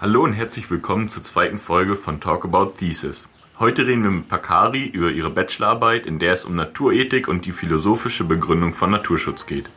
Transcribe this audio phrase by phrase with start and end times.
[0.00, 3.28] Hallo und herzlich willkommen zur zweiten Folge von Talk About Thesis.
[3.58, 7.50] Heute reden wir mit Pakari über ihre Bachelorarbeit, in der es um Naturethik und die
[7.50, 9.68] philosophische Begründung von Naturschutz geht.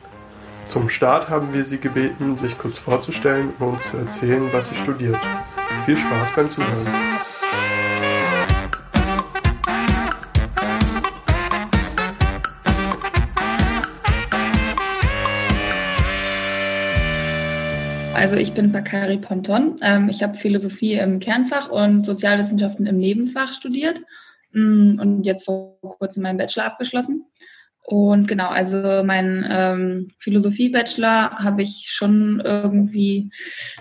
[0.64, 4.76] Zum Start haben wir sie gebeten, sich kurz vorzustellen und uns zu erzählen, was sie
[4.76, 5.18] studiert.
[5.86, 6.86] Viel Spaß beim Zuhören.
[18.22, 19.80] Also ich bin Bakari Ponton.
[19.82, 24.00] Ähm, ich habe Philosophie im Kernfach und Sozialwissenschaften im Nebenfach studiert
[24.52, 27.26] mm, und jetzt vor kurzem meinen Bachelor abgeschlossen.
[27.82, 33.28] Und genau, also mein ähm, Philosophie-Bachelor habe ich schon irgendwie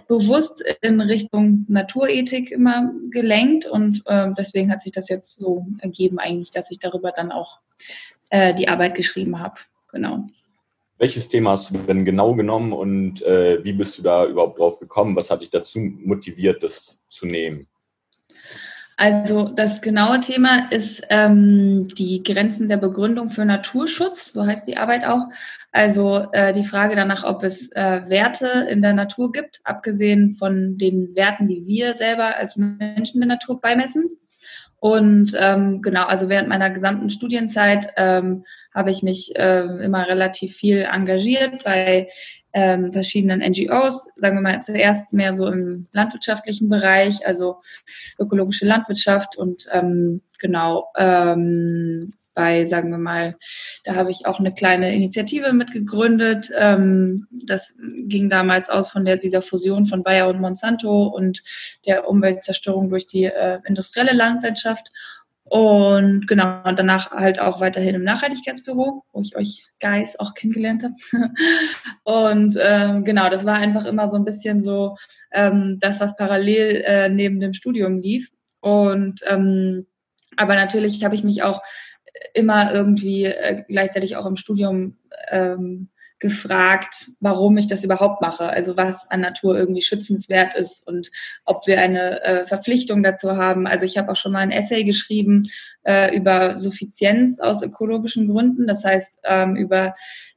[0.07, 6.17] bewusst in Richtung Naturethik immer gelenkt und äh, deswegen hat sich das jetzt so ergeben
[6.17, 7.59] eigentlich, dass ich darüber dann auch
[8.31, 9.59] äh, die Arbeit geschrieben habe.
[9.91, 10.25] Genau.
[11.01, 14.77] Welches Thema hast du denn genau genommen und äh, wie bist du da überhaupt drauf
[14.77, 15.15] gekommen?
[15.15, 17.65] Was hat dich dazu motiviert, das zu nehmen?
[18.97, 24.77] Also das genaue Thema ist ähm, die Grenzen der Begründung für Naturschutz, so heißt die
[24.77, 25.23] Arbeit auch.
[25.71, 30.77] Also äh, die Frage danach, ob es äh, Werte in der Natur gibt, abgesehen von
[30.77, 34.19] den Werten, die wir selber als Menschen der Natur beimessen.
[34.81, 40.55] Und ähm, genau, also während meiner gesamten Studienzeit ähm, habe ich mich äh, immer relativ
[40.55, 42.09] viel engagiert bei
[42.51, 47.61] ähm, verschiedenen NGOs, sagen wir mal zuerst mehr so im landwirtschaftlichen Bereich, also
[48.17, 53.37] ökologische Landwirtschaft und ähm, genau ähm, bei, sagen wir mal,
[53.83, 56.49] da habe ich auch eine kleine Initiative mitgegründet.
[56.57, 61.41] Ähm, das ging damals aus von der, dieser Fusion von Bayer und Monsanto und
[61.85, 64.87] der Umweltzerstörung durch die äh, industrielle Landwirtschaft.
[65.51, 70.81] Und genau, und danach halt auch weiterhin im Nachhaltigkeitsbüro, wo ich euch Guys auch kennengelernt
[70.81, 70.95] habe.
[72.03, 74.95] und ähm, genau, das war einfach immer so ein bisschen so
[75.33, 78.31] ähm, das, was parallel äh, neben dem Studium lief.
[78.61, 79.87] Und ähm,
[80.37, 81.61] aber natürlich habe ich mich auch
[82.33, 84.97] immer irgendwie äh, gleichzeitig auch im Studium
[85.29, 85.89] ähm,
[86.21, 91.11] gefragt, warum ich das überhaupt mache, also was an Natur irgendwie schützenswert ist und
[91.45, 93.65] ob wir eine äh, Verpflichtung dazu haben.
[93.65, 95.47] Also ich habe auch schon mal ein Essay geschrieben
[95.83, 99.95] äh, über Suffizienz aus ökologischen Gründen, das heißt ähm, über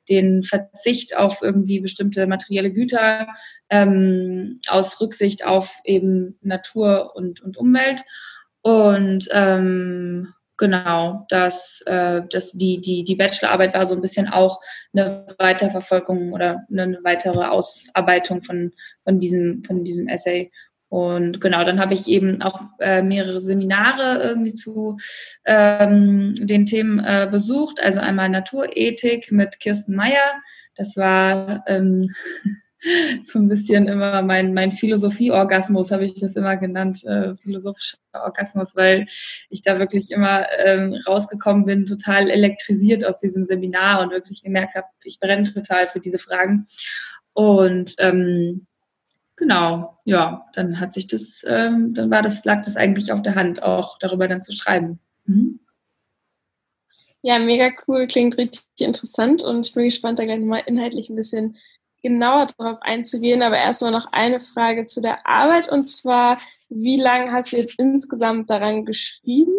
[0.09, 3.28] den Verzicht auf irgendwie bestimmte materielle Güter
[3.69, 8.03] ähm, aus Rücksicht auf eben Natur und, und Umwelt.
[8.62, 14.60] Und ähm, Genau, dass, äh, dass die, die, die Bachelorarbeit war so ein bisschen auch
[14.92, 18.72] eine Weiterverfolgung oder eine weitere Ausarbeitung von,
[19.03, 20.53] von, diesem, von diesem Essay.
[20.88, 24.97] Und genau, dann habe ich eben auch äh, mehrere Seminare irgendwie zu
[25.44, 27.81] ähm, den Themen äh, besucht.
[27.82, 30.41] Also einmal Naturethik mit Kirsten Meyer.
[30.76, 32.14] Das war ähm,
[33.22, 38.77] so ein bisschen immer mein, mein Philosophie-Orgasmus, habe ich das immer genannt, äh, philosophischer Orgasmus,
[38.77, 39.06] weil
[39.49, 44.75] ich da wirklich immer ähm, rausgekommen bin, total elektrisiert aus diesem Seminar und wirklich gemerkt
[44.75, 46.67] habe, ich brenne total für diese Fragen.
[47.33, 48.67] Und ähm,
[49.37, 53.34] genau, ja, dann hat sich das, ähm, dann war das, lag das eigentlich auf der
[53.34, 55.00] Hand, auch darüber dann zu schreiben.
[55.25, 55.61] Mhm.
[57.27, 61.17] Ja, mega cool, klingt richtig interessant und ich bin gespannt, da gleich nochmal inhaltlich ein
[61.17, 61.56] bisschen
[62.04, 66.38] genauer darauf einzugehen, aber erstmal noch eine Frage zu der Arbeit und zwar,
[66.69, 69.54] wie lange hast du jetzt insgesamt daran geschrieben?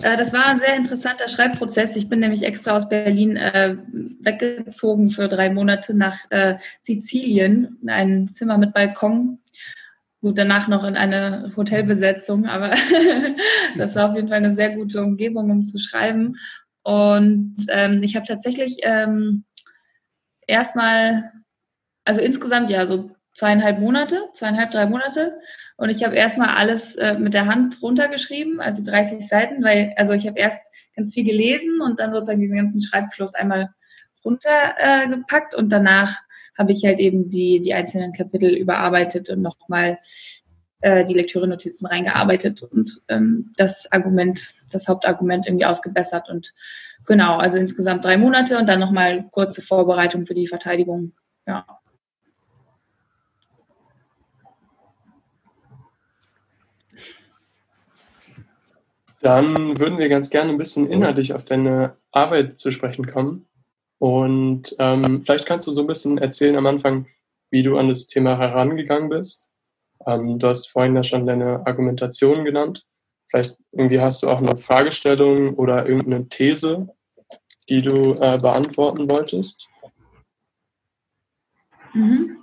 [0.00, 1.96] Äh, das war ein sehr interessanter Schreibprozess.
[1.96, 3.76] Ich bin nämlich extra aus Berlin äh,
[4.20, 9.40] weggezogen für drei Monate nach äh, Sizilien, in ein Zimmer mit Balkon.
[10.20, 12.70] Gut, danach noch in eine Hotelbesetzung, aber
[13.76, 16.36] das war auf jeden Fall eine sehr gute Umgebung, um zu schreiben.
[16.82, 19.44] Und ähm, ich habe tatsächlich ähm,
[20.48, 21.32] erstmal,
[22.04, 25.38] also insgesamt ja so zweieinhalb Monate, zweieinhalb, drei Monate.
[25.76, 30.12] Und ich habe erstmal alles äh, mit der Hand runtergeschrieben, also 30 Seiten, weil, also
[30.12, 30.66] ich habe erst
[30.96, 33.70] ganz viel gelesen und dann sozusagen diesen ganzen Schreibfluss einmal
[34.24, 36.18] runtergepackt äh, und danach
[36.56, 39.98] habe ich halt eben die, die einzelnen Kapitel überarbeitet und nochmal
[40.80, 46.54] äh, die Lektüre-Notizen reingearbeitet und ähm, das Argument, das Hauptargument irgendwie ausgebessert und
[47.04, 51.12] genau, also insgesamt drei Monate und dann nochmal kurze Vorbereitung für die Verteidigung.
[51.46, 51.66] Ja.
[59.20, 63.46] Dann würden wir ganz gerne ein bisschen inhaltlich auf deine Arbeit zu sprechen kommen.
[63.98, 67.06] Und ähm, vielleicht kannst du so ein bisschen erzählen am Anfang,
[67.50, 69.47] wie du an das Thema herangegangen bist
[70.08, 72.84] ähm, du hast vorhin ja schon deine Argumentation genannt.
[73.30, 76.88] Vielleicht irgendwie hast du auch eine Fragestellung oder irgendeine These,
[77.68, 79.68] die du äh, beantworten wolltest.
[81.92, 82.38] Mhm.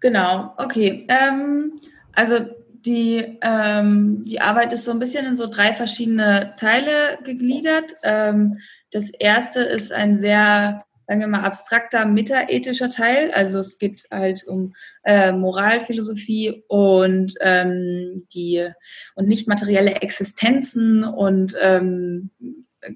[0.00, 1.06] Genau, okay.
[1.08, 1.80] Ähm,
[2.12, 2.38] also
[2.86, 7.92] die, ähm, die Arbeit ist so ein bisschen in so drei verschiedene Teile gegliedert.
[8.02, 8.58] Ähm,
[8.92, 13.32] das erste ist ein sehr, sagen wir mal, abstrakter, metaethischer Teil.
[13.32, 14.74] Also es geht halt um
[15.04, 18.68] äh, Moralphilosophie und ähm, die
[19.14, 22.30] und nicht materielle Existenzen und ähm,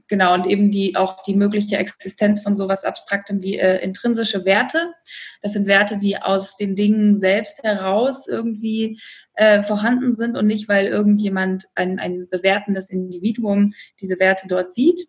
[0.08, 4.92] genau, und eben die auch die mögliche Existenz von sowas Abstraktem wie äh, intrinsische Werte.
[5.40, 9.00] Das sind Werte, die aus den Dingen selbst heraus irgendwie
[9.36, 13.70] äh, vorhanden sind und nicht, weil irgendjemand ein, ein bewertendes Individuum
[14.02, 15.08] diese Werte dort sieht.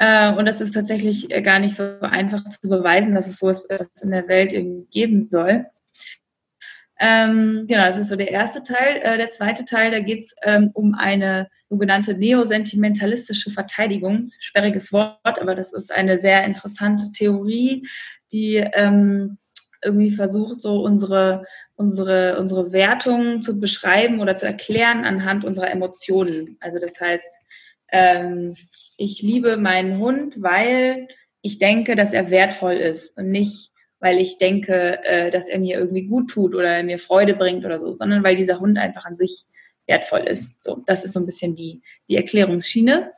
[0.00, 3.50] Äh, und das ist tatsächlich äh, gar nicht so einfach zu beweisen, dass es so
[3.50, 5.66] ist, was es in der Welt irgendwie geben soll.
[6.98, 9.00] Ähm, genau, das ist so der erste Teil.
[9.02, 14.26] Äh, der zweite Teil, da geht es ähm, um eine sogenannte neosentimentalistische Verteidigung.
[14.38, 17.86] Sperriges Wort, aber das ist eine sehr interessante Theorie,
[18.32, 19.36] die ähm,
[19.84, 21.44] irgendwie versucht, so unsere,
[21.76, 26.56] unsere, unsere Wertung zu beschreiben oder zu erklären anhand unserer Emotionen.
[26.60, 27.40] Also das heißt,
[27.92, 28.54] ähm,
[29.00, 31.08] ich liebe meinen Hund, weil
[31.40, 35.78] ich denke, dass er wertvoll ist und nicht, weil ich denke, äh, dass er mir
[35.78, 39.16] irgendwie gut tut oder mir Freude bringt oder so, sondern weil dieser Hund einfach an
[39.16, 39.46] sich
[39.86, 40.62] wertvoll ist.
[40.62, 43.10] So, das ist so ein bisschen die, die Erklärungsschiene.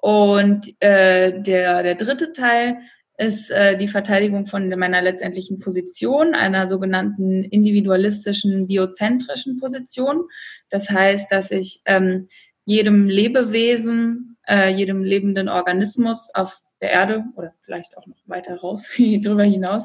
[0.00, 2.78] Und äh, der, der dritte Teil
[3.16, 10.24] ist äh, die Verteidigung von meiner letztendlichen Position, einer sogenannten individualistischen, biozentrischen Position.
[10.68, 12.26] Das heißt, dass ich ähm,
[12.64, 18.92] jedem Lebewesen, äh, jedem lebenden Organismus auf der Erde oder vielleicht auch noch weiter raus,
[18.96, 19.84] drüber hinaus,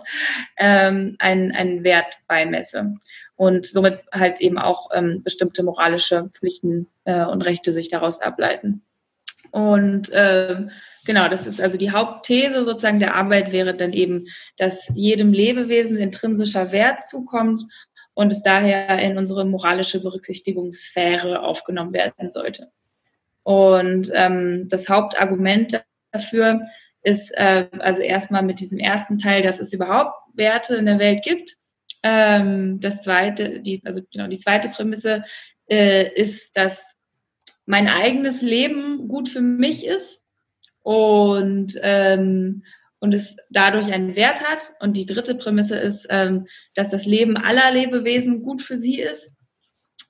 [0.57, 2.95] ähm, einen, einen Wert beimesse
[3.35, 8.81] und somit halt eben auch ähm, bestimmte moralische Pflichten äh, und Rechte sich daraus ableiten.
[9.51, 10.67] Und äh,
[11.05, 14.25] genau, das ist also die Hauptthese sozusagen der Arbeit wäre dann eben,
[14.57, 17.63] dass jedem Lebewesen intrinsischer Wert zukommt
[18.13, 22.71] und es daher in unsere moralische Berücksichtigungssphäre aufgenommen werden sollte.
[23.47, 26.67] Und ähm, das Hauptargument dafür
[27.01, 31.23] ist äh, also erstmal mit diesem ersten Teil, dass es überhaupt Werte in der Welt
[31.23, 31.55] gibt.
[32.03, 35.23] Ähm, das zweite, die, also genau, die zweite Prämisse
[35.69, 36.93] äh, ist, dass
[37.65, 40.21] mein eigenes Leben gut für mich ist
[40.83, 42.63] und, ähm,
[42.99, 44.73] und es dadurch einen Wert hat.
[44.81, 49.36] Und die dritte Prämisse ist, ähm, dass das Leben aller Lebewesen gut für sie ist.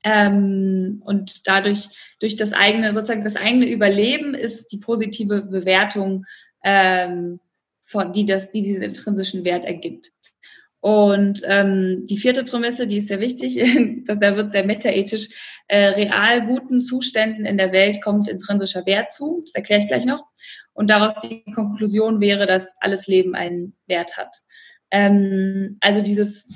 [0.08, 1.90] Ähm, und dadurch,
[2.22, 6.26] durch das eigene, sozusagen das eigene Überleben ist die positive Bewertung,
[6.64, 7.42] ähm,
[7.84, 10.12] von, die, das, die diesen intrinsischen Wert ergibt.
[10.80, 13.56] Und ähm, die vierte Prämisse, die ist sehr wichtig,
[14.06, 15.28] da wird sehr metaethisch,
[15.68, 19.42] äh, real guten Zuständen in der Welt kommt intrinsischer Wert zu.
[19.46, 20.24] Das erkläre ich gleich noch.
[20.72, 24.34] Und daraus die Konklusion wäre, dass alles Leben einen Wert hat.
[24.90, 26.48] Ähm, also dieses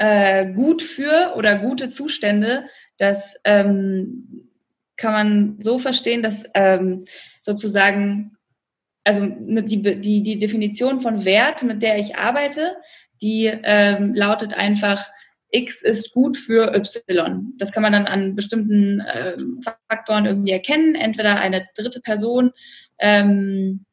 [0.00, 2.64] äh, gut für oder gute Zustände,
[2.96, 4.48] das ähm,
[4.96, 7.04] kann man so verstehen, dass ähm,
[7.42, 8.36] sozusagen
[9.04, 12.76] also die, die, die Definition von Wert, mit der ich arbeite,
[13.20, 15.10] die ähm, lautet einfach,
[15.50, 17.52] X ist gut für Y.
[17.58, 19.60] Das kann man dann an bestimmten ähm,
[19.90, 20.94] Faktoren irgendwie erkennen.
[20.94, 22.52] Entweder eine dritte Person
[22.98, 23.84] ähm,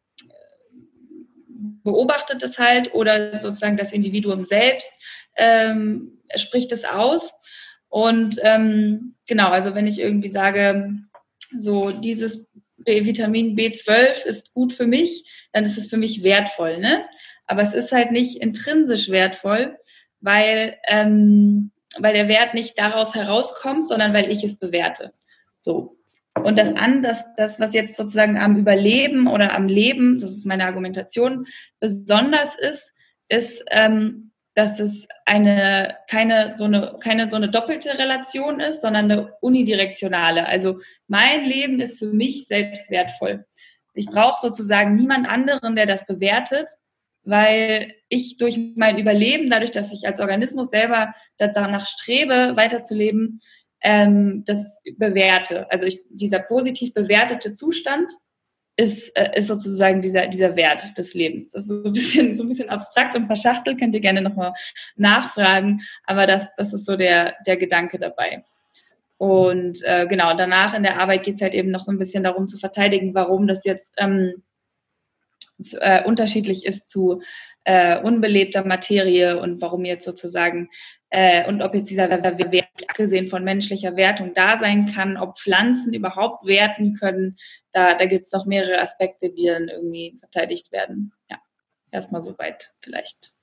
[1.83, 4.91] beobachtet es halt oder sozusagen das Individuum selbst
[5.35, 7.33] ähm, spricht es aus.
[7.89, 10.93] Und ähm, genau, also wenn ich irgendwie sage,
[11.59, 12.47] so dieses
[12.85, 16.77] Vitamin B12 ist gut für mich, dann ist es für mich wertvoll.
[16.79, 17.05] Ne?
[17.45, 19.77] Aber es ist halt nicht intrinsisch wertvoll,
[20.19, 25.13] weil, ähm, weil der Wert nicht daraus herauskommt, sondern weil ich es bewerte.
[25.61, 25.96] So.
[26.43, 30.45] Und das an, das, das, was jetzt sozusagen am Überleben oder am Leben, das ist
[30.45, 31.47] meine Argumentation,
[31.79, 32.93] besonders ist,
[33.29, 39.11] ist, ähm, dass es eine keine so eine keine so eine doppelte Relation ist, sondern
[39.11, 40.47] eine unidirektionale.
[40.47, 43.45] Also mein Leben ist für mich selbst wertvoll.
[43.93, 46.67] Ich brauche sozusagen niemand anderen, der das bewertet,
[47.23, 53.41] weil ich durch mein Überleben, dadurch, dass ich als Organismus selber danach strebe, weiterzuleben,
[53.87, 55.71] ähm, das bewerte.
[55.71, 58.11] Also ich, dieser positiv bewertete Zustand
[58.75, 61.51] ist, äh, ist sozusagen dieser, dieser Wert des Lebens.
[61.51, 64.51] Das ist so ein bisschen, so ein bisschen abstrakt und verschachtelt, könnt ihr gerne nochmal
[64.97, 68.43] nachfragen, aber das, das ist so der, der Gedanke dabei.
[69.17, 72.25] Und äh, genau, danach in der Arbeit geht es halt eben noch so ein bisschen
[72.25, 74.43] darum zu verteidigen, warum das jetzt ähm,
[75.79, 77.21] äh, unterschiedlich ist zu
[77.67, 80.69] äh, unbelebter Materie und warum jetzt sozusagen
[81.09, 85.93] äh, und ob jetzt dieser Wert, abgesehen von menschlicher Wertung, da sein kann, ob Pflanzen
[85.93, 87.35] überhaupt werten können.
[87.73, 91.11] Da, da gibt es noch mehrere Aspekte, die dann irgendwie verteidigt werden.
[91.29, 91.39] Ja,
[91.91, 93.33] erstmal soweit vielleicht.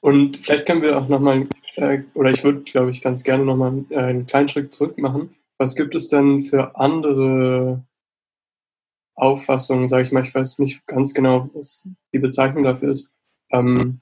[0.00, 3.84] Und vielleicht können wir auch nochmal, äh, oder ich würde, glaube ich, ganz gerne nochmal
[3.90, 5.34] äh, einen kleinen Schritt zurück machen.
[5.58, 7.84] Was gibt es denn für andere
[9.16, 13.10] Auffassungen, sage ich mal, ich weiß nicht ganz genau, was die Bezeichnung dafür ist.
[13.50, 14.00] Ähm,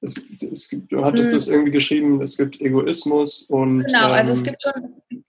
[0.00, 1.38] es, es gibt, du hattest hm.
[1.38, 3.84] es irgendwie geschrieben, es gibt Egoismus und.
[3.84, 5.22] Genau, also es ähm, gibt schon.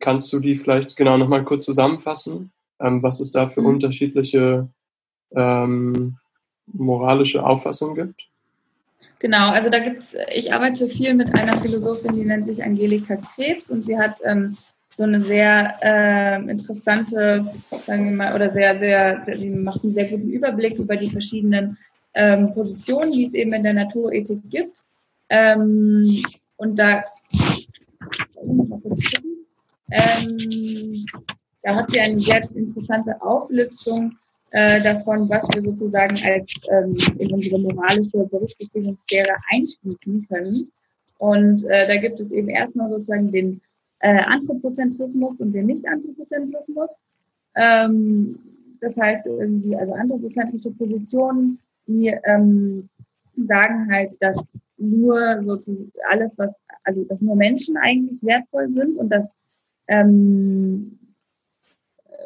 [0.00, 2.52] Kannst du die vielleicht genau nochmal kurz zusammenfassen?
[2.80, 3.66] Ähm, was es da für hm.
[3.66, 4.68] unterschiedliche
[5.34, 6.18] ähm,
[6.66, 8.28] moralische Auffassungen gibt?
[9.18, 13.16] Genau, also da gibt es, ich arbeite viel mit einer Philosophin, die nennt sich Angelika
[13.16, 14.56] Krebs und sie hat ähm,
[14.96, 17.52] so eine sehr äh, interessante,
[17.86, 21.10] sagen wir mal, oder sehr, sehr, sehr, sie macht einen sehr guten Überblick über die
[21.10, 21.76] verschiedenen
[22.14, 24.84] ähm, Positionen, die es eben in der Naturethik gibt.
[25.30, 26.22] Ähm,
[26.56, 27.04] und da,
[29.90, 31.06] ähm,
[31.62, 34.16] da hat sie eine sehr interessante Auflistung
[34.52, 40.70] äh, davon, was wir sozusagen als ähm, in unsere moralische Berücksichtigungssphäre einschließen können.
[41.18, 43.60] Und äh, da gibt es eben erstmal sozusagen den
[44.04, 46.98] äh, Anthropozentrismus und den Nicht-Anthropozentrismus.
[47.54, 48.38] Ähm,
[48.80, 51.58] das heißt irgendwie, also anthropozentrische Positionen,
[51.88, 52.90] die ähm,
[53.34, 59.08] sagen halt, dass nur sozusagen alles, was, also dass nur Menschen eigentlich wertvoll sind und
[59.10, 59.32] dass
[59.88, 60.98] ähm,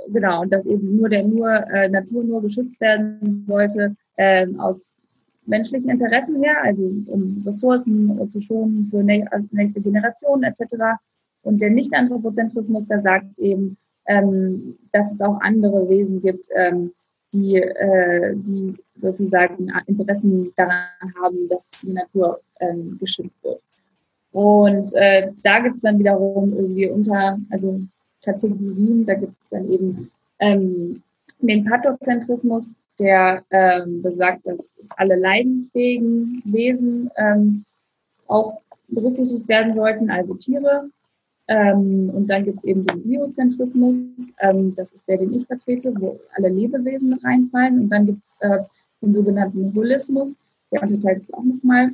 [0.09, 4.99] genau, und dass eben nur der nur äh, Natur nur geschützt werden sollte äh, aus
[5.47, 10.99] menschlichen Interessen her, also um Ressourcen zu schonen für nächste Generationen etc.
[11.43, 13.77] Und der Nicht-Anthropozentrismus, der sagt eben,
[14.07, 16.93] ähm, dass es auch andere Wesen gibt, ähm,
[17.33, 20.89] die, äh, die sozusagen Interessen daran
[21.23, 23.61] haben, dass die Natur ähm, geschützt wird.
[24.33, 27.81] Und äh, da gibt es dann wiederum irgendwie unter, also
[28.23, 31.03] Kategorien, da gibt es dann eben ähm,
[31.41, 37.65] den Pathozentrismus, der ähm, besagt, dass alle leidensfähigen Wesen ähm,
[38.27, 40.91] auch berücksichtigt werden sollten, also Tiere,
[41.49, 45.93] ähm, und dann gibt es eben den Biozentrismus, ähm, das ist der, den ich vertrete,
[45.99, 47.81] wo alle Lebewesen reinfallen.
[47.81, 48.59] Und dann gibt es äh,
[49.01, 50.39] den sogenannten Holismus,
[50.71, 51.91] der unterteilt sich auch nochmal.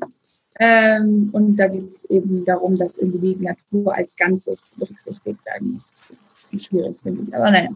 [0.59, 5.73] Ähm, und da geht es eben darum, dass irgendwie die Natur als Ganzes berücksichtigt werden
[5.73, 5.91] muss.
[5.93, 7.71] Das ist ein bisschen schwierig, finde ich, aber naja.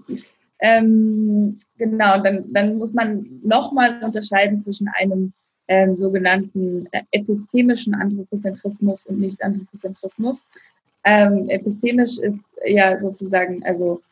[0.61, 5.33] Ähm, genau, dann, dann muss man nochmal unterscheiden zwischen einem
[5.69, 10.43] ähm, sogenannten äh, epistemischen Anthropozentrismus und Nicht-Anthropozentrismus.
[11.11, 14.03] Ähm, epistemisch ist ja sozusagen, also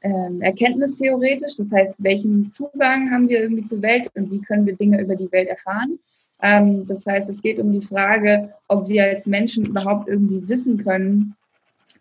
[0.00, 4.74] ähm, erkenntnistheoretisch, das heißt, welchen Zugang haben wir irgendwie zur Welt und wie können wir
[4.74, 5.98] Dinge über die Welt erfahren.
[6.40, 10.82] Ähm, das heißt, es geht um die Frage, ob wir als Menschen überhaupt irgendwie wissen
[10.82, 11.36] können,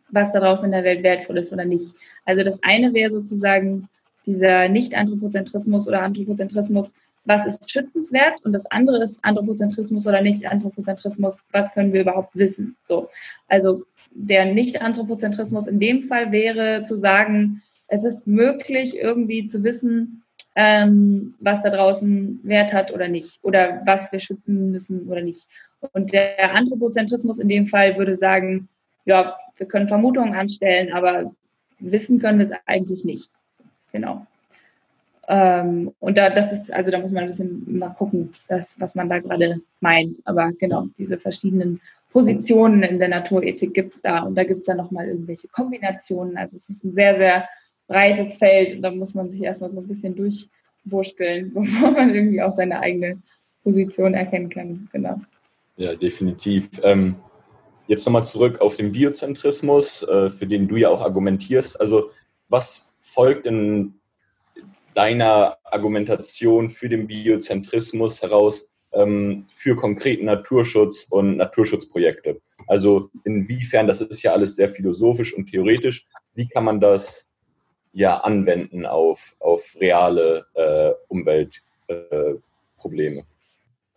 [0.09, 1.95] was daraus in der Welt wertvoll ist oder nicht.
[2.23, 3.89] Also das eine wäre sozusagen
[4.25, 6.93] dieser Nicht-Anthropozentrismus oder Anthropozentrismus,
[7.25, 12.75] was ist schützenswert und das andere ist Anthropozentrismus oder Nicht-Anthropozentrismus, was können wir überhaupt wissen.
[12.83, 13.09] So,
[13.47, 20.23] also der Nicht-Anthropozentrismus in dem Fall wäre zu sagen, es ist möglich irgendwie zu wissen,
[20.55, 25.47] ähm, was da draußen Wert hat oder nicht oder was wir schützen müssen oder nicht.
[25.91, 28.69] Und der Anthropozentrismus in dem Fall würde sagen,
[29.05, 31.33] ja, wir können Vermutungen anstellen, aber
[31.79, 33.29] wissen können wir es eigentlich nicht.
[33.91, 34.25] Genau.
[35.27, 38.95] Ähm, und da, das ist, also da muss man ein bisschen mal gucken, das, was
[38.95, 40.19] man da gerade meint.
[40.25, 44.67] Aber genau, diese verschiedenen Positionen in der Naturethik gibt es da und da gibt es
[44.67, 46.37] dann nochmal irgendwelche Kombinationen.
[46.37, 47.49] Also es ist ein sehr, sehr
[47.87, 52.41] breites Feld und da muss man sich erstmal so ein bisschen durchwurschteln, bevor man irgendwie
[52.41, 53.21] auch seine eigene
[53.63, 54.87] Position erkennen kann.
[54.91, 55.19] Genau.
[55.77, 56.69] Ja, definitiv.
[56.83, 57.15] Ähm,
[57.87, 61.79] jetzt nochmal zurück auf den Biozentrismus, äh, für den du ja auch argumentierst.
[61.81, 62.11] Also
[62.47, 63.95] was folgt in
[64.95, 72.39] deiner Argumentation für den Biozentrismus heraus ähm, für konkreten Naturschutz und Naturschutzprojekte?
[72.67, 77.29] Also inwiefern, das ist ja alles sehr philosophisch und theoretisch, wie kann man das
[77.93, 83.19] ja anwenden auf, auf reale äh, Umweltprobleme?
[83.19, 83.23] Äh,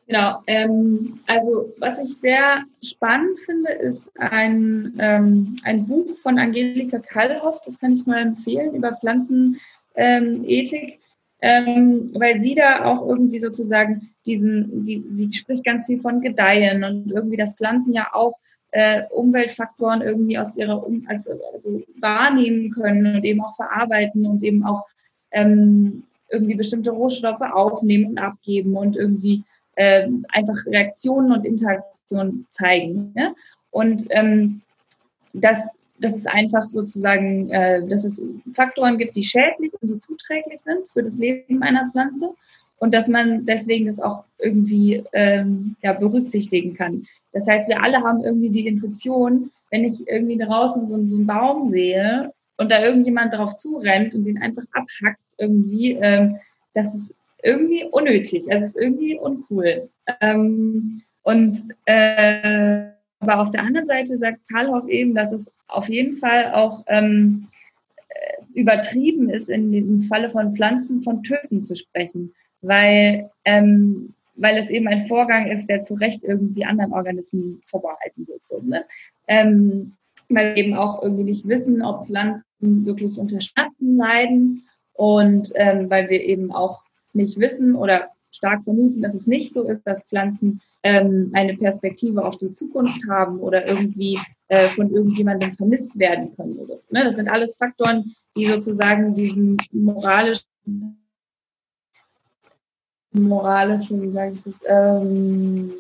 [0.09, 6.99] Genau, ähm, also was ich sehr spannend finde, ist ein, ähm, ein Buch von Angelika
[6.99, 9.61] Kallhoff, das kann ich nur empfehlen, über Pflanzenethik,
[11.41, 16.85] ähm, weil sie da auch irgendwie sozusagen diesen, die, sie spricht ganz viel von Gedeihen
[16.85, 18.35] und irgendwie, dass Pflanzen ja auch
[18.73, 24.43] äh, Umweltfaktoren irgendwie aus ihrer um also, also wahrnehmen können und eben auch verarbeiten und
[24.43, 24.85] eben auch
[25.31, 29.43] ähm, irgendwie bestimmte Rohstoffe aufnehmen und abgeben und irgendwie
[29.77, 33.13] äh, einfach Reaktionen und Interaktionen zeigen.
[33.15, 33.35] Ne?
[33.71, 34.61] Und ähm,
[35.33, 38.23] dass, dass es einfach sozusagen, äh, dass es
[38.55, 42.35] Faktoren gibt, die schädlich und die zuträglich sind für das Leben einer Pflanze
[42.79, 47.05] und dass man deswegen das auch irgendwie ähm, ja, berücksichtigen kann.
[47.33, 51.27] Das heißt, wir alle haben irgendwie die Intuition, wenn ich irgendwie draußen so, so einen
[51.27, 56.37] Baum sehe und da irgendjemand drauf zurennt und den einfach abhackt irgendwie, ähm,
[56.75, 59.89] das ist irgendwie unnötig, also es ist irgendwie uncool.
[60.21, 62.89] Ähm, und äh,
[63.21, 67.49] aber auf der anderen Seite sagt Karlhoff eben, dass es auf jeden Fall auch ähm,
[68.09, 72.33] äh, übertrieben ist, in dem Falle von Pflanzen von Töten zu sprechen
[72.63, 78.27] weil, ähm, weil es eben ein Vorgang ist, der zu Recht irgendwie anderen Organismen vorbehalten
[78.27, 78.45] wird.
[78.45, 78.85] So, ne?
[79.27, 79.95] ähm,
[80.29, 84.63] weil wir eben auch irgendwie nicht wissen, ob Pflanzen wirklich unter Schmerzen leiden
[84.95, 86.83] und ähm, weil wir eben auch
[87.15, 92.25] nicht wissen oder stark vermuten, dass es nicht so ist, dass Pflanzen ähm, eine Perspektive
[92.25, 94.19] auf die Zukunft haben oder irgendwie
[94.49, 96.57] äh, von irgendjemandem vermisst werden können.
[96.59, 97.05] Oder so, ne?
[97.05, 100.47] Das sind alles Faktoren, die sozusagen diesen moralischen
[103.13, 105.73] moralische, wie sage ich das, ähm,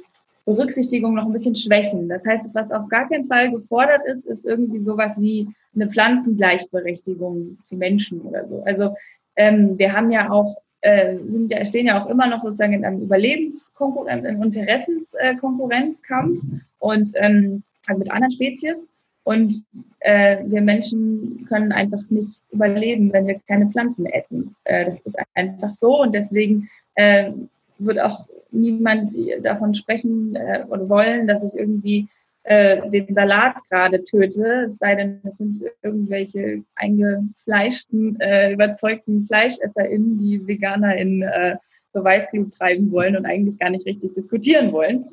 [0.45, 2.09] Berücksichtigung noch ein bisschen schwächen.
[2.09, 7.59] Das heißt, was auf gar keinen Fall gefordert ist, ist irgendwie sowas wie eine Pflanzengleichberechtigung
[7.67, 8.62] zu Menschen oder so.
[8.64, 8.95] Also
[9.37, 12.85] ähm, wir haben ja auch äh, sind ja, stehen ja auch immer noch sozusagen in
[12.85, 16.40] einem Überlebenskonkurrenz, einem Interessenskonkurrenzkampf
[16.78, 18.87] und ähm, also mit anderen Spezies.
[19.25, 19.62] Und
[20.00, 24.56] äh, wir Menschen können einfach nicht überleben, wenn wir keine Pflanzen essen.
[24.64, 27.32] Äh, das ist einfach so und deswegen äh,
[27.78, 32.08] wird auch niemand davon sprechen äh, oder wollen, dass ich irgendwie
[32.49, 40.17] äh, den Salat gerade töte, es sei denn, es sind irgendwelche eingefleischten, äh, überzeugten FleischesserInnen,
[40.17, 41.57] die Veganer in äh,
[41.93, 45.05] Beweisglut treiben wollen und eigentlich gar nicht richtig diskutieren wollen.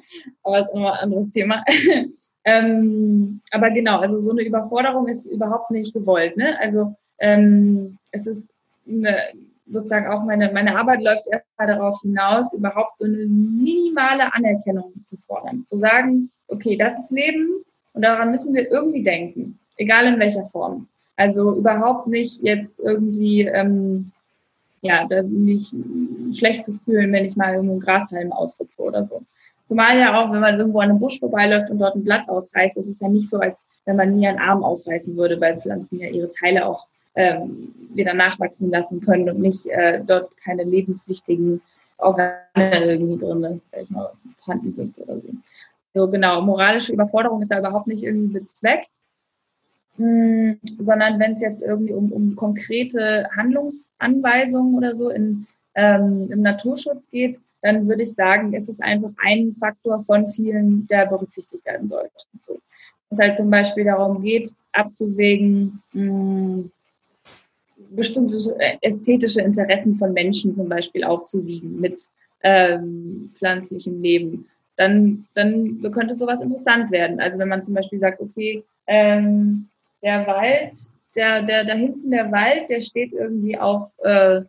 [0.44, 1.65] Aber das ist immer ein anderes Thema.
[2.46, 6.38] ähm, aber genau, also so eine Überforderung ist überhaupt nicht gewollt.
[6.38, 6.58] Ne?
[6.62, 8.50] Also ähm, es ist
[8.88, 9.18] eine,
[9.67, 15.17] sozusagen auch meine, meine Arbeit läuft erstmal darauf hinaus, überhaupt so eine minimale Anerkennung zu
[15.27, 15.65] fordern.
[15.67, 20.45] Zu sagen, okay, das ist Leben und daran müssen wir irgendwie denken, egal in welcher
[20.45, 20.88] Form.
[21.17, 24.12] Also überhaupt nicht jetzt irgendwie, ähm,
[24.82, 25.71] ja, mich
[26.34, 29.21] schlecht zu fühlen, wenn ich mal irgendwo einen Grashalm ausrupfe oder so.
[29.65, 32.78] Zumal ja auch, wenn man irgendwo an einem Busch vorbeiläuft und dort ein Blatt ausreißt,
[32.78, 36.10] ist ja nicht so, als wenn man nie einen Arm ausreißen würde, weil Pflanzen ja
[36.10, 41.62] ihre Teile auch ähm, wieder nachwachsen lassen können und nicht äh, dort keine lebenswichtigen
[41.97, 45.30] Organe irgendwie drin, sag ich mal, vorhanden sind oder so.
[45.93, 48.89] So genau, moralische Überforderung ist da überhaupt nicht irgendwie bezweckt,
[49.97, 56.41] hm, sondern wenn es jetzt irgendwie um, um konkrete Handlungsanweisungen oder so in, ähm, im
[56.41, 61.65] Naturschutz geht, dann würde ich sagen, ist es einfach ein Faktor von vielen, der berücksichtigt
[61.65, 62.12] werden sollte.
[62.41, 62.60] So.
[63.10, 66.71] Es halt zum Beispiel darum geht, abzuwägen, mh, hm,
[67.91, 68.38] bestimmte
[68.82, 72.08] ästhetische Interessen von Menschen zum Beispiel aufzuwiegen mit
[72.43, 74.45] ähm, pflanzlichem Leben
[74.76, 77.19] dann, dann könnte sowas interessant werden.
[77.19, 79.67] Also wenn man zum Beispiel sagt, okay, ähm,
[80.04, 80.78] der Wald,
[81.15, 84.43] der, der, da hinten der Wald, der steht irgendwie auf, äh, äh,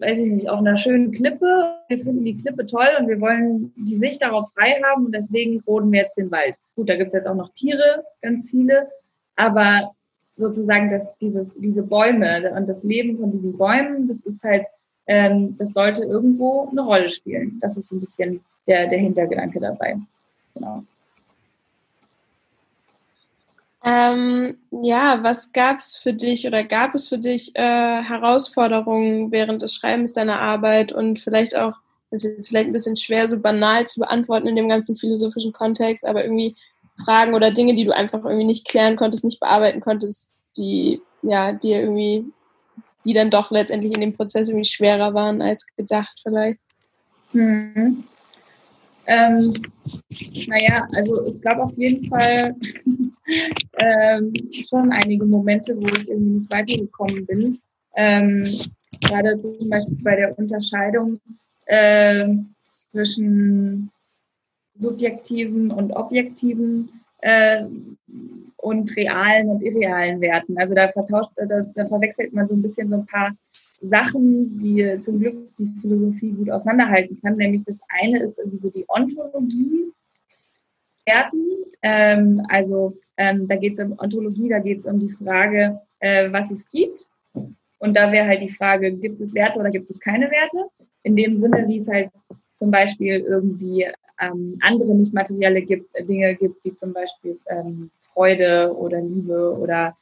[0.00, 1.76] weiß ich nicht, auf einer schönen Klippe.
[1.88, 5.60] Wir finden die Klippe toll und wir wollen die Sicht darauf frei haben und deswegen
[5.60, 6.56] roden wir jetzt den Wald.
[6.74, 8.88] Gut, da gibt es jetzt auch noch Tiere, ganz viele,
[9.36, 9.92] aber
[10.40, 14.66] sozusagen dass dieses, diese Bäume und das Leben von diesen Bäumen, das ist halt,
[15.06, 17.58] ähm, das sollte irgendwo eine Rolle spielen.
[17.60, 19.96] Das ist so ein bisschen der, der Hintergedanke dabei.
[20.54, 20.82] Genau.
[23.82, 29.62] Ähm, ja, was gab es für dich oder gab es für dich äh, Herausforderungen während
[29.62, 31.78] des Schreibens deiner Arbeit und vielleicht auch,
[32.10, 35.52] das ist jetzt vielleicht ein bisschen schwer, so banal zu beantworten in dem ganzen philosophischen
[35.52, 36.56] Kontext, aber irgendwie
[37.04, 41.52] Fragen oder Dinge, die du einfach irgendwie nicht klären konntest, nicht bearbeiten konntest, die ja
[41.52, 42.24] dir irgendwie,
[43.04, 46.60] die dann doch letztendlich in dem Prozess irgendwie schwerer waren als gedacht vielleicht.
[47.32, 48.04] Hm.
[49.06, 49.54] Ähm,
[50.46, 52.54] naja, also es gab auf jeden Fall
[53.78, 54.32] ähm,
[54.68, 57.60] schon einige Momente, wo ich irgendwie nicht weitergekommen bin.
[57.96, 58.44] Ähm,
[59.00, 61.20] gerade zum Beispiel bei der Unterscheidung
[61.66, 62.28] äh,
[62.62, 63.90] zwischen
[64.80, 66.90] subjektiven und objektiven
[67.20, 67.64] äh,
[68.56, 70.58] und realen und irrealen Werten.
[70.58, 73.32] Also da vertauscht, da, da verwechselt man so ein bisschen so ein paar
[73.80, 77.36] Sachen, die zum Glück die Philosophie gut auseinanderhalten kann.
[77.36, 79.92] Nämlich das eine ist irgendwie so die Ontologie.
[81.06, 81.44] Werten.
[81.82, 86.30] Ähm, also ähm, da geht es um Ontologie, da geht es um die Frage, äh,
[86.30, 87.08] was es gibt.
[87.78, 90.66] Und da wäre halt die Frage, gibt es Werte oder gibt es keine Werte?
[91.02, 92.10] In dem Sinne, wie es halt
[92.56, 93.86] zum Beispiel irgendwie
[94.20, 99.94] ähm, andere nicht materielle gibt, Dinge gibt, wie zum Beispiel ähm, Freude oder Liebe oder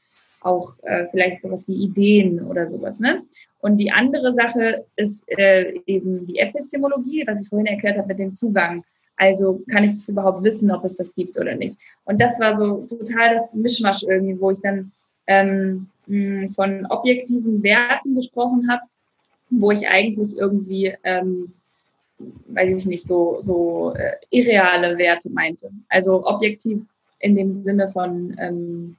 [0.42, 3.00] auch äh, vielleicht sowas wie Ideen oder sowas.
[3.00, 3.22] Ne?
[3.60, 8.18] Und die andere Sache ist äh, eben die Epistemologie, was ich vorhin erklärt habe mit
[8.18, 8.84] dem Zugang.
[9.16, 11.76] Also kann ich das überhaupt wissen, ob es das gibt oder nicht?
[12.04, 14.92] Und das war so total das Mischmasch irgendwie, wo ich dann
[15.26, 15.88] ähm,
[16.54, 18.82] von objektiven Werten gesprochen habe,
[19.50, 21.52] wo ich eigentlich irgendwie, ähm,
[22.18, 25.70] weiß ich nicht, so, so äh, irreale Werte meinte.
[25.88, 26.80] Also objektiv
[27.20, 28.96] in dem Sinne von, ähm,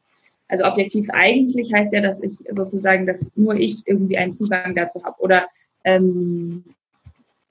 [0.48, 5.04] also objektiv eigentlich heißt ja, dass ich sozusagen, dass nur ich irgendwie einen Zugang dazu
[5.04, 5.22] habe.
[5.22, 5.48] Oder
[5.84, 6.64] ähm,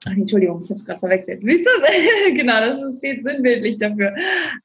[0.07, 1.43] Ach, Entschuldigung, ich habe es gerade verwechselt.
[1.43, 2.33] Siehst du?
[2.33, 4.15] genau, das steht sinnbildlich dafür.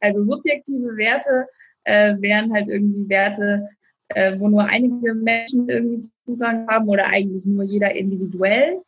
[0.01, 1.49] Also subjektive Werte
[1.85, 3.69] äh, wären halt irgendwie Werte,
[4.09, 8.81] äh, wo nur einige Menschen irgendwie Zugang haben oder eigentlich nur jeder individuell.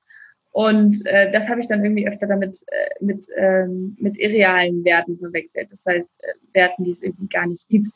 [0.57, 5.19] Und äh, das habe ich dann irgendwie öfter damit äh, mit, ähm, mit irrealen Werten
[5.19, 5.71] verwechselt.
[5.71, 7.91] Das heißt, äh, Werten, die es irgendwie gar nicht gibt.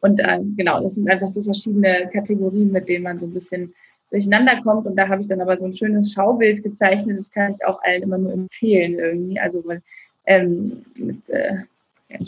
[0.00, 3.74] Und äh, genau, das sind einfach so verschiedene Kategorien, mit denen man so ein bisschen
[4.10, 4.86] durcheinander kommt.
[4.86, 7.18] Und da habe ich dann aber so ein schönes Schaubild gezeichnet.
[7.18, 9.38] Das kann ich auch allen immer nur empfehlen irgendwie.
[9.38, 9.62] Also
[10.24, 11.56] ähm, mit äh,
[12.08, 12.18] ja,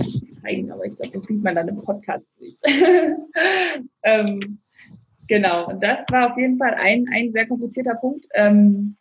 [0.43, 2.61] zeigen, aber ich glaube, das sieht man dann im Podcast nicht.
[4.03, 4.59] ähm,
[5.27, 8.27] genau, und das war auf jeden Fall ein, ein sehr komplizierter Punkt.
[8.35, 8.97] Ähm,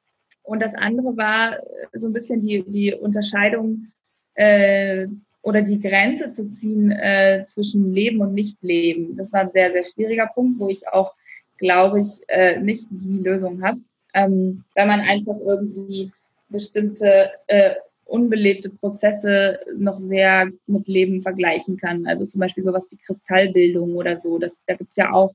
[0.50, 1.60] und das andere war
[1.94, 3.86] so ein bisschen die, die Unterscheidung
[4.34, 5.06] äh,
[5.44, 9.16] oder die Grenze zu ziehen äh, zwischen Leben und Nicht-Leben.
[9.16, 11.14] Das war ein sehr, sehr schwieriger Punkt, wo ich auch,
[11.60, 13.80] glaube ich, äh, nicht die Lösung habe,
[14.16, 16.12] ähm, weil man einfach irgendwie
[16.50, 22.08] bestimmte äh, unbelebte Prozesse noch sehr mit Leben vergleichen kann.
[22.08, 24.40] Also zum Beispiel sowas wie Kristallbildung oder so.
[24.40, 25.32] Das, da gibt es ja auch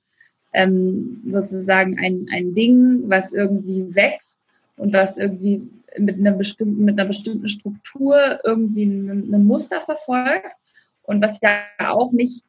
[0.53, 4.41] ähm, sozusagen ein, ein Ding, was irgendwie wächst
[4.77, 5.63] und was irgendwie
[5.99, 10.57] mit einer bestimmten, mit einer bestimmten Struktur irgendwie ein, ein Muster verfolgt
[11.03, 12.45] und was ja auch nicht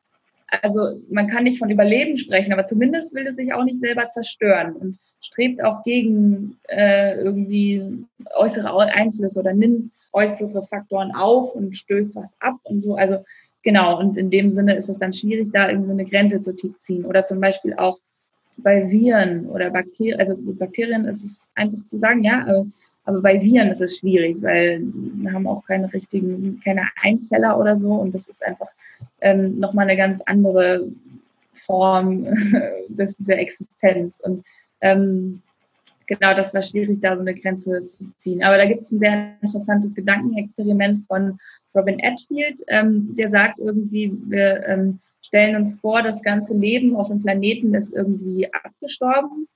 [0.61, 4.09] also man kann nicht von Überleben sprechen, aber zumindest will es sich auch nicht selber
[4.09, 11.75] zerstören und strebt auch gegen äh, irgendwie äußere Einflüsse oder nimmt äußere Faktoren auf und
[11.75, 12.95] stößt was ab und so.
[12.95, 13.17] Also
[13.63, 16.53] genau, und in dem Sinne ist es dann schwierig, da irgendwie so eine Grenze zu
[16.77, 17.05] ziehen.
[17.05, 17.99] Oder zum Beispiel auch
[18.57, 22.65] bei Viren oder Bakterien, also Bakterien ist es einfach zu sagen, ja, aber,
[23.05, 27.75] aber bei Viren ist es schwierig, weil wir haben auch keine richtigen, keine Einzeller oder
[27.75, 28.69] so und das ist einfach
[29.21, 30.87] ähm, nochmal eine ganz andere
[31.55, 32.25] Form
[32.89, 34.19] des, der Existenz.
[34.19, 34.43] Und
[34.81, 35.41] ähm,
[36.07, 38.43] genau, das war schwierig, da so eine Grenze zu ziehen.
[38.43, 41.39] Aber da gibt es ein sehr interessantes Gedankenexperiment von
[41.73, 47.07] Robin Edfield, ähm, der sagt irgendwie, wir ähm, stellen uns vor, das ganze Leben auf
[47.07, 49.47] dem Planeten ist irgendwie abgestorben.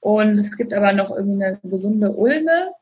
[0.00, 2.72] Und es gibt aber noch irgendwie eine gesunde Ulme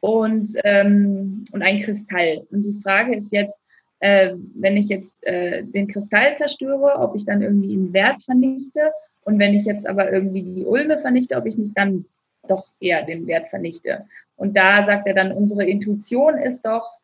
[0.00, 2.46] und, ähm, und ein Kristall.
[2.50, 3.60] Und die Frage ist jetzt,
[4.00, 8.92] äh, wenn ich jetzt äh, den Kristall zerstöre, ob ich dann irgendwie einen Wert vernichte.
[9.24, 12.04] Und wenn ich jetzt aber irgendwie die Ulme vernichte, ob ich nicht dann
[12.48, 14.04] doch eher den Wert vernichte.
[14.36, 16.96] Und da sagt er dann, unsere Intuition ist doch,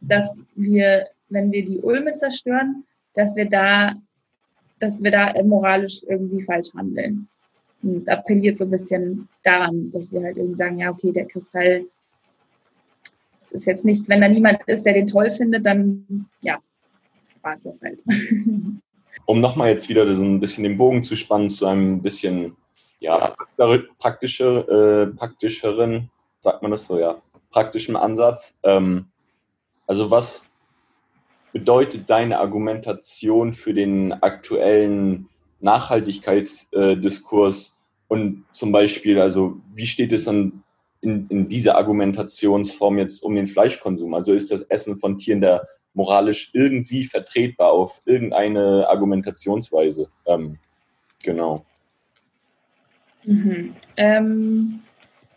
[0.00, 3.94] dass wir, wenn wir die Ulme zerstören, dass wir da,
[4.78, 7.28] dass wir da moralisch irgendwie falsch handeln.
[7.82, 11.86] Und appelliert so ein bisschen daran, dass wir halt irgendwie sagen, ja, okay, der Kristall,
[13.42, 16.58] es ist jetzt nichts, wenn da niemand ist, der den toll findet, dann ja,
[17.42, 18.02] war es das halt.
[19.24, 22.54] Um nochmal jetzt wieder so ein bisschen den Bogen zu spannen zu einem bisschen
[23.00, 23.34] ja,
[23.98, 26.10] praktischer, äh, praktischeren,
[26.40, 28.56] sagt man das so, ja, praktischen Ansatz.
[28.62, 29.06] Ähm,
[29.86, 30.46] also was
[31.56, 37.74] bedeutet deine Argumentation für den aktuellen Nachhaltigkeitsdiskurs?
[38.08, 40.62] Und zum Beispiel, also wie steht es dann
[41.00, 44.12] in, in dieser Argumentationsform jetzt um den Fleischkonsum?
[44.12, 45.62] Also ist das Essen von Tieren da
[45.94, 50.10] moralisch irgendwie vertretbar auf irgendeine Argumentationsweise?
[50.26, 50.58] Ähm,
[51.22, 51.64] genau.
[53.24, 53.74] Mhm.
[53.96, 54.82] Ähm,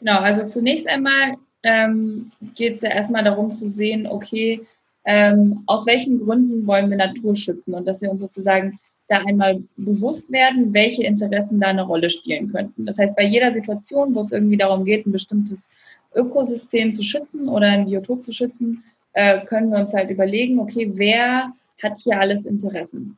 [0.02, 4.68] genau, also zunächst einmal ähm, geht es ja erstmal darum zu sehen, okay,
[5.12, 9.64] ähm, aus welchen Gründen wollen wir Natur schützen und dass wir uns sozusagen da einmal
[9.76, 12.86] bewusst werden, welche Interessen da eine Rolle spielen könnten.
[12.86, 15.68] Das heißt, bei jeder Situation, wo es irgendwie darum geht, ein bestimmtes
[16.14, 20.92] Ökosystem zu schützen oder ein Biotop zu schützen, äh, können wir uns halt überlegen, okay,
[20.94, 23.18] wer hat hier alles Interessen?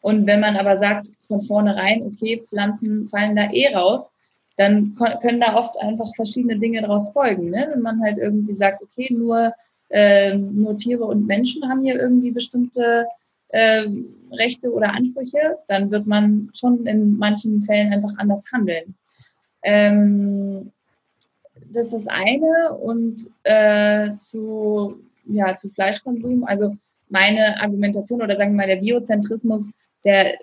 [0.00, 4.10] Und wenn man aber sagt von vornherein, okay, Pflanzen fallen da eh raus,
[4.56, 7.50] dann können da oft einfach verschiedene Dinge daraus folgen.
[7.50, 7.68] Ne?
[7.70, 9.52] Wenn man halt irgendwie sagt, okay, nur,
[9.90, 13.06] äh, nur Tiere und Menschen haben hier irgendwie bestimmte
[13.48, 13.86] äh,
[14.32, 18.94] Rechte oder Ansprüche, dann wird man schon in manchen Fällen einfach anders handeln.
[19.62, 20.70] Ähm,
[21.72, 22.74] das ist das eine.
[22.74, 26.76] Und äh, zu, ja, zu Fleischkonsum, also
[27.08, 29.72] meine Argumentation oder sagen wir mal der Biozentrismus
[30.04, 30.38] der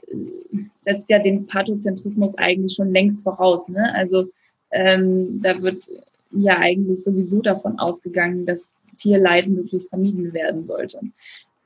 [0.82, 3.68] setzt ja den Pathozentrismus eigentlich schon längst voraus.
[3.70, 3.94] Ne?
[3.94, 4.28] Also
[4.72, 5.90] ähm, da wird
[6.32, 11.00] ja eigentlich sowieso davon ausgegangen, dass Tierleiden möglichst vermieden werden sollte.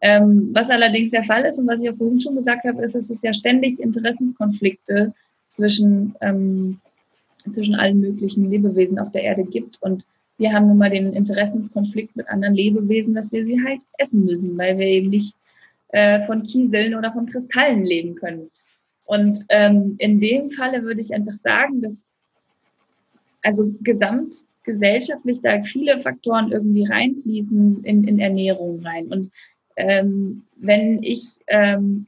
[0.01, 2.95] Ähm, was allerdings der Fall ist und was ich auch vorhin schon gesagt habe, ist,
[2.95, 5.13] dass es ja ständig Interessenskonflikte
[5.49, 6.79] zwischen, ähm,
[7.51, 9.81] zwischen allen möglichen Lebewesen auf der Erde gibt.
[9.81, 10.05] Und
[10.37, 14.57] wir haben nun mal den Interessenskonflikt mit anderen Lebewesen, dass wir sie halt essen müssen,
[14.57, 15.35] weil wir eben nicht
[15.89, 18.49] äh, von Kieseln oder von Kristallen leben können.
[19.07, 22.05] Und ähm, in dem Falle würde ich einfach sagen, dass
[23.41, 23.73] also
[24.69, 29.07] gesamtgesellschaftlich da viele Faktoren irgendwie reinfließen in, in Ernährung rein.
[29.07, 29.31] Und
[29.75, 32.07] ähm, wenn ich, ähm,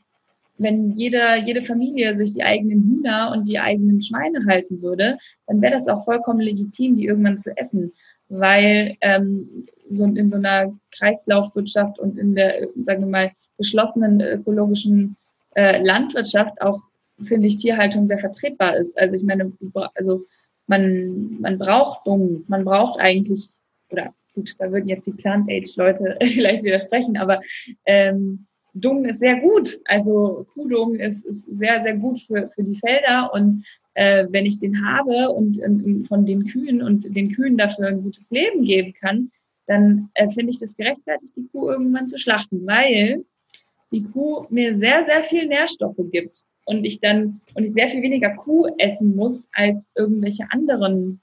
[0.57, 5.61] wenn jede, jede Familie sich die eigenen Hühner und die eigenen Schweine halten würde, dann
[5.61, 7.91] wäre das auch vollkommen legitim, die irgendwann zu essen.
[8.29, 15.17] Weil ähm, so in so einer Kreislaufwirtschaft und in der, sagen wir mal, geschlossenen ökologischen
[15.55, 16.79] äh, Landwirtschaft auch,
[17.23, 18.97] finde ich, Tierhaltung sehr vertretbar ist.
[18.97, 19.51] Also ich meine,
[19.95, 20.23] also
[20.71, 23.49] man, man braucht Dung, man braucht eigentlich,
[23.89, 27.41] oder gut, da würden jetzt die Plant-Age-Leute vielleicht widersprechen, aber
[27.85, 29.81] ähm, Dung ist sehr gut.
[29.83, 34.59] Also Kuhdung ist, ist sehr, sehr gut für, für die Felder und äh, wenn ich
[34.59, 38.93] den habe und äh, von den Kühen und den Kühen dafür ein gutes Leben geben
[38.93, 39.29] kann,
[39.67, 43.25] dann äh, finde ich das gerechtfertigt, die Kuh irgendwann zu schlachten, weil
[43.91, 48.01] die Kuh mir sehr, sehr viel Nährstoffe gibt und ich dann und ich sehr viel
[48.01, 51.19] weniger Kuh essen muss als irgendwelche anderen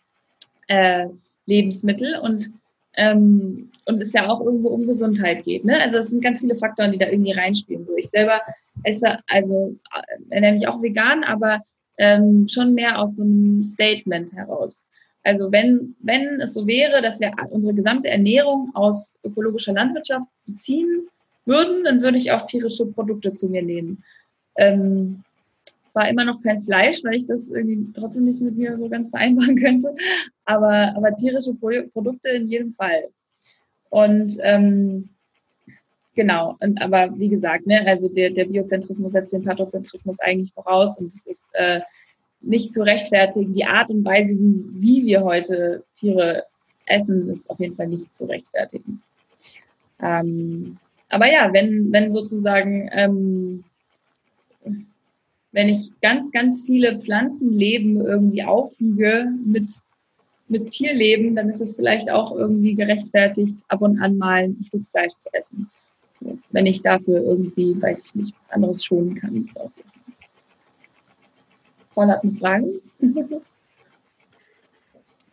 [0.68, 1.07] äh,
[1.46, 2.51] Lebensmittel und
[2.94, 5.64] ähm, und es ja auch irgendwo um Gesundheit geht.
[5.64, 5.81] Ne?
[5.81, 7.87] Also es sind ganz viele Faktoren, die da irgendwie reinspielen.
[7.87, 8.40] So ich selber
[8.83, 11.62] esse, also äh, ernähre mich auch vegan, aber
[11.96, 14.83] ähm, schon mehr aus so einem Statement heraus.
[15.24, 21.09] Also wenn, wenn es so wäre, dass wir unsere gesamte Ernährung aus ökologischer Landwirtschaft beziehen
[21.44, 24.03] würden, dann würde ich auch tierische Produkte zu mir nehmen.
[24.57, 25.22] Ähm,
[25.94, 29.11] war immer noch kein Fleisch, weil ich das irgendwie trotzdem nicht mit mir so ganz
[29.11, 29.94] vereinbaren könnte.
[30.44, 33.05] Aber, aber tierische Pro Produkte in jedem Fall.
[33.90, 35.09] Und ähm,
[36.14, 40.98] genau, und, aber wie gesagt, ne, also der, der Biozentrismus setzt den Pathozentrismus eigentlich voraus
[40.98, 41.81] und es ist äh,
[42.40, 43.53] nicht zu rechtfertigen.
[43.53, 46.44] Die Art und Weise, wie, wie wir heute Tiere
[46.87, 49.03] essen, ist auf jeden Fall nicht zu rechtfertigen.
[50.01, 53.64] Ähm, aber ja, wenn, wenn sozusagen ähm,
[55.52, 59.72] wenn ich ganz, ganz viele Pflanzenleben irgendwie aufwiege mit,
[60.48, 64.82] mit Tierleben, dann ist es vielleicht auch irgendwie gerechtfertigt, ab und an mal ein Stück
[64.90, 65.70] Fleisch zu essen.
[66.50, 69.48] Wenn ich dafür irgendwie, weiß ich nicht, was anderes schonen kann.
[71.94, 72.80] Paul hat eine Frage.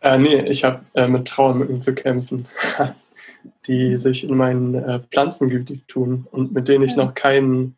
[0.00, 2.46] äh, nee, ich habe äh, mit Trauermücken zu kämpfen,
[3.66, 7.76] die sich in meinen äh, Pflanzen gütig tun und mit denen ich noch keinen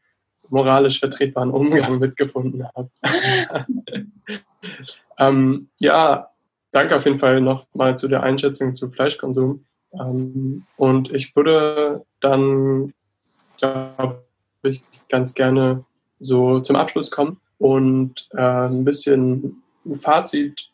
[0.51, 2.99] moralisch vertretbaren Umgang mitgefunden habt.
[5.19, 6.31] ähm, ja,
[6.71, 9.65] danke auf jeden Fall nochmal zu der Einschätzung zu Fleischkonsum.
[9.93, 12.93] Ähm, und ich würde dann,
[13.59, 14.25] glaube
[14.63, 15.85] ich, ganz gerne
[16.19, 20.71] so zum Abschluss kommen und äh, ein bisschen ein Fazit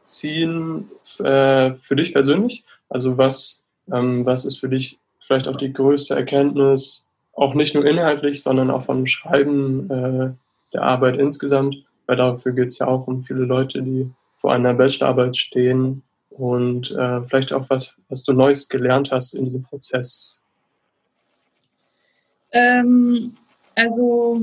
[0.00, 2.64] ziehen äh, für dich persönlich.
[2.88, 7.06] Also was, ähm, was ist für dich vielleicht auch die größte Erkenntnis
[7.40, 10.30] auch nicht nur inhaltlich, sondern auch vom Schreiben äh,
[10.74, 11.74] der Arbeit insgesamt,
[12.06, 16.02] weil dafür geht es ja auch um viele Leute, die vor einer Bachelorarbeit stehen.
[16.28, 20.42] Und äh, vielleicht auch was, was du Neues gelernt hast in diesem Prozess.
[22.52, 23.34] Ähm,
[23.74, 24.42] also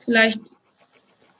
[0.00, 0.56] vielleicht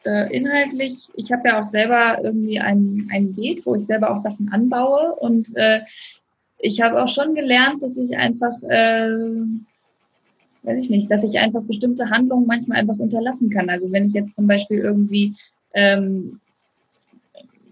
[0.05, 4.19] äh, inhaltlich, ich habe ja auch selber irgendwie ein, ein Beet, wo ich selber auch
[4.19, 5.17] Sachen anbaue.
[5.17, 5.81] Und äh,
[6.59, 9.11] ich habe auch schon gelernt, dass ich einfach äh,
[10.65, 13.71] weiß ich nicht, dass ich einfach bestimmte Handlungen manchmal einfach unterlassen kann.
[13.71, 15.35] Also wenn ich jetzt zum Beispiel irgendwie
[15.75, 16.41] ähm,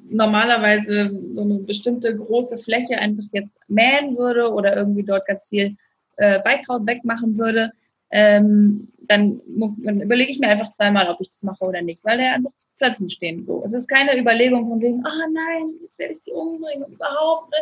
[0.08, 5.76] normalerweise so eine bestimmte große Fläche einfach jetzt mähen würde oder irgendwie dort ganz viel
[6.16, 7.72] äh, Beikraut wegmachen würde,
[8.10, 9.40] ähm, dann,
[9.78, 12.50] dann, überlege ich mir einfach zweimal, ob ich das mache oder nicht, weil da einfach
[12.76, 13.44] Pflanzen stehen.
[13.46, 16.92] So, es ist keine Überlegung von wegen, ah oh nein, jetzt werde ich die umbringen
[16.92, 17.56] überhaupt ne?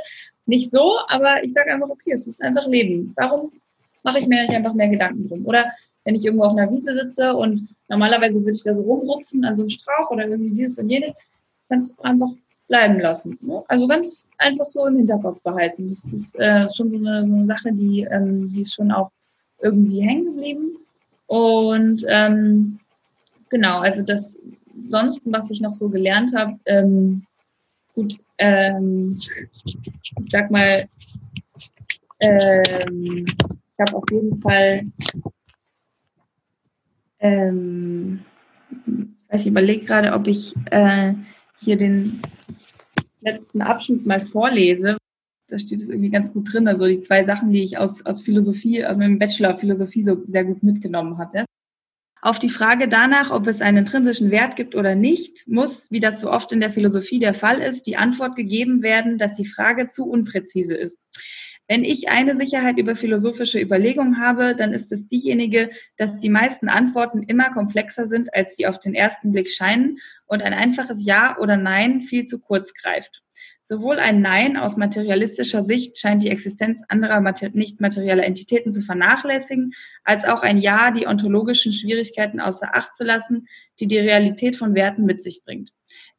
[0.47, 3.13] nicht so, aber ich sage einfach, okay, es ist einfach Leben.
[3.17, 3.53] Warum
[4.03, 5.47] mache ich mir nicht einfach mehr Gedanken drum.
[5.47, 5.73] Oder
[6.05, 9.57] wenn ich irgendwo auf einer Wiese sitze und normalerweise würde ich da so rumrupfen an
[9.57, 11.13] so einem Strauch oder irgendwie dieses und jenes,
[11.69, 12.31] kannst du einfach
[12.69, 13.39] bleiben lassen.
[13.43, 13.63] Ne?
[13.69, 15.89] Also ganz einfach so im Hinterkopf behalten.
[15.89, 19.11] Das ist äh, schon so eine, so eine Sache, die, ähm, die ist schon auch
[19.61, 20.77] irgendwie hängen geblieben.
[21.27, 22.79] Und ähm,
[23.49, 24.39] genau, also das
[24.89, 27.27] sonst, was ich noch so gelernt habe, ähm,
[27.95, 29.19] gut, ähm,
[29.65, 29.79] ich
[30.31, 30.89] sag mal,
[32.21, 33.27] ähm,
[33.81, 34.87] habe auf jeden Fall
[37.21, 38.21] Ähm,
[39.33, 41.13] ich überlege gerade, ob ich äh,
[41.59, 42.21] hier den
[43.21, 44.97] letzten Abschnitt mal vorlese.
[45.49, 46.67] Da steht es irgendwie ganz gut drin.
[46.67, 50.45] Also die zwei Sachen, die ich aus, aus Philosophie, aus meinem Bachelor Philosophie so sehr
[50.45, 51.45] gut mitgenommen habe.
[52.23, 56.21] Auf die Frage danach, ob es einen intrinsischen Wert gibt oder nicht, muss, wie das
[56.21, 59.89] so oft in der Philosophie der Fall ist, die Antwort gegeben werden, dass die Frage
[59.89, 60.99] zu unpräzise ist.
[61.71, 66.69] Wenn ich eine Sicherheit über philosophische Überlegungen habe, dann ist es diejenige, dass die meisten
[66.69, 71.39] Antworten immer komplexer sind, als die auf den ersten Blick scheinen und ein einfaches Ja
[71.39, 73.23] oder Nein viel zu kurz greift.
[73.63, 77.21] Sowohl ein Nein aus materialistischer Sicht scheint die Existenz anderer
[77.53, 83.05] nicht materieller Entitäten zu vernachlässigen, als auch ein Ja die ontologischen Schwierigkeiten außer Acht zu
[83.05, 83.47] lassen,
[83.79, 85.71] die die Realität von Werten mit sich bringt.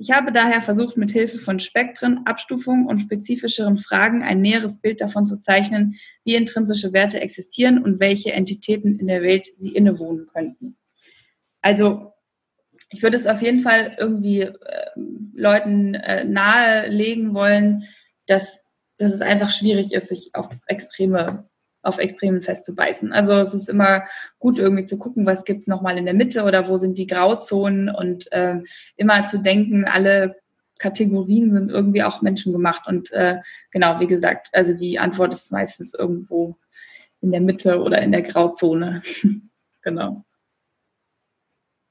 [0.01, 4.99] Ich habe daher versucht, mit Hilfe von Spektren, Abstufungen und spezifischeren Fragen ein näheres Bild
[4.99, 10.25] davon zu zeichnen, wie intrinsische Werte existieren und welche Entitäten in der Welt sie innewohnen
[10.25, 10.75] könnten.
[11.61, 12.13] Also
[12.89, 14.55] ich würde es auf jeden Fall irgendwie äh,
[15.35, 17.83] Leuten äh, nahelegen wollen,
[18.25, 18.65] dass,
[18.97, 21.47] dass es einfach schwierig ist, sich auf Extreme
[21.83, 23.11] auf Extremen festzubeißen.
[23.11, 24.03] Also es ist immer
[24.39, 27.07] gut irgendwie zu gucken, was gibt's noch mal in der Mitte oder wo sind die
[27.07, 28.59] Grauzonen und äh,
[28.97, 30.35] immer zu denken, alle
[30.79, 33.37] Kategorien sind irgendwie auch menschengemacht und äh,
[33.71, 36.57] genau, wie gesagt, also die Antwort ist meistens irgendwo
[37.21, 39.01] in der Mitte oder in der Grauzone.
[39.81, 40.25] genau.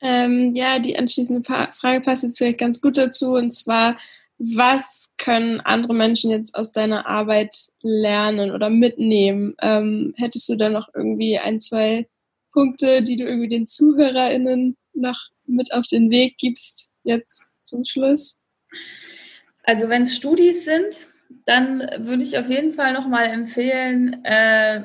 [0.02, 3.34] Ähm, ja, die anschließende Frage passt jetzt vielleicht ganz gut dazu.
[3.34, 3.96] Und zwar,
[4.42, 9.54] was können andere Menschen jetzt aus deiner Arbeit lernen oder mitnehmen?
[9.60, 12.08] Ähm, hättest du da noch irgendwie ein, zwei
[12.50, 18.38] Punkte, die du irgendwie den ZuhörerInnen noch mit auf den Weg gibst, jetzt zum Schluss?
[19.64, 21.06] Also wenn es Studis sind,
[21.44, 24.82] dann würde ich auf jeden Fall nochmal empfehlen, äh,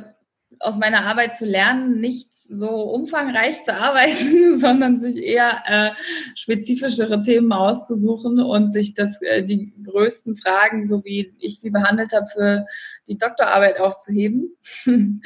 [0.60, 5.92] aus meiner Arbeit zu lernen, nicht so umfangreich zu arbeiten, sondern sich eher äh,
[6.36, 12.14] spezifischere Themen auszusuchen und sich das, äh, die größten Fragen, so wie ich sie behandelt
[12.14, 12.66] habe, für
[13.08, 14.56] die Doktorarbeit aufzuheben.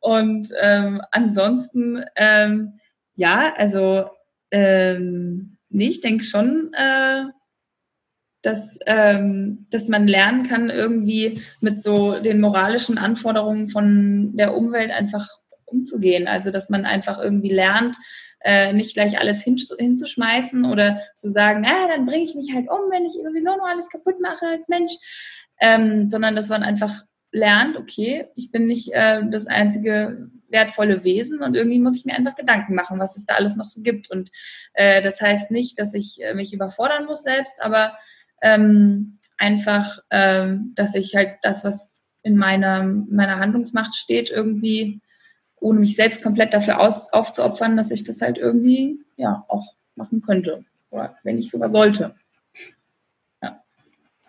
[0.00, 2.78] und ähm, ansonsten, ähm,
[3.14, 4.06] ja, also
[4.50, 7.24] ähm, nee, ich denke schon, äh,
[8.44, 14.90] dass, ähm, dass man lernen kann, irgendwie mit so den moralischen Anforderungen von der Umwelt
[14.90, 15.26] einfach
[15.64, 16.28] umzugehen.
[16.28, 17.96] Also dass man einfach irgendwie lernt,
[18.40, 22.68] äh, nicht gleich alles hin, hinzuschmeißen oder zu sagen, na, dann bringe ich mich halt
[22.68, 24.92] um, wenn ich sowieso nur alles kaputt mache als Mensch,
[25.60, 31.42] ähm, sondern dass man einfach lernt, okay, ich bin nicht äh, das einzige wertvolle Wesen
[31.42, 34.10] und irgendwie muss ich mir einfach Gedanken machen, was es da alles noch so gibt.
[34.10, 34.30] Und
[34.74, 37.96] äh, das heißt nicht, dass ich äh, mich überfordern muss selbst, aber
[38.44, 45.00] ähm, einfach, ähm, dass ich halt das, was in meiner, meiner Handlungsmacht steht, irgendwie,
[45.56, 50.22] ohne mich selbst komplett dafür aus, aufzuopfern, dass ich das halt irgendwie ja auch machen
[50.22, 50.64] könnte.
[50.90, 52.14] Oder wenn ich sogar sollte.
[53.42, 53.62] Ja.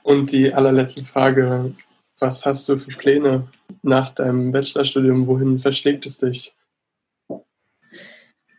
[0.04, 1.76] Und die allerletzte Frage,
[2.18, 3.48] was hast du für Pläne
[3.84, 5.28] nach deinem Bachelorstudium?
[5.28, 6.56] Wohin verschlägt es dich?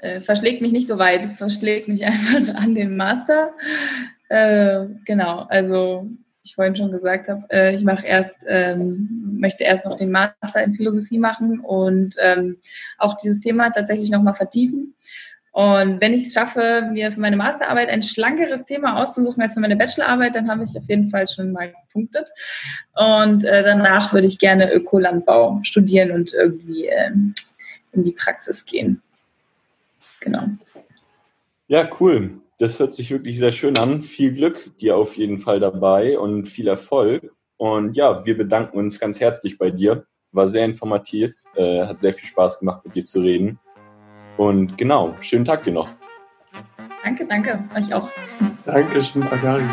[0.00, 1.24] Äh, verschlägt mich nicht so weit.
[1.24, 3.54] Es verschlägt mich einfach an den Master.
[4.28, 6.08] Äh, genau, also
[6.46, 10.62] ich vorhin schon gesagt habe, äh, ich mache erst, ähm, möchte erst noch den Master
[10.62, 12.58] in Philosophie machen und ähm,
[12.98, 14.94] auch dieses Thema tatsächlich nochmal vertiefen.
[15.56, 19.60] Und wenn ich es schaffe, mir für meine Masterarbeit ein schlankeres Thema auszusuchen als für
[19.60, 22.28] meine Bachelorarbeit, dann habe ich auf jeden Fall schon mal gepunktet.
[22.94, 27.32] Und äh, danach würde ich gerne Ökolandbau studieren und irgendwie ähm,
[27.92, 29.00] in die Praxis gehen.
[30.20, 30.42] Genau.
[31.68, 32.38] Ja, cool.
[32.58, 34.02] Das hört sich wirklich sehr schön an.
[34.02, 37.34] Viel Glück dir auf jeden Fall dabei und viel Erfolg.
[37.58, 40.06] Und ja, wir bedanken uns ganz herzlich bei dir.
[40.32, 43.58] War sehr informativ, äh, hat sehr viel Spaß gemacht, mit dir zu reden.
[44.36, 45.88] Und genau, schönen Tag dir noch.
[47.02, 47.64] Danke, danke.
[47.74, 48.10] Euch auch.
[48.64, 49.64] Danke, schön, Agari.